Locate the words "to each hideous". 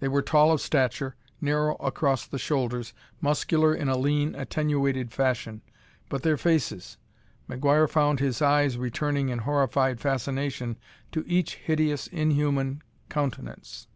11.12-12.06